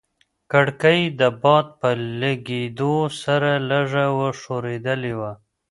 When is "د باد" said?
1.19-1.65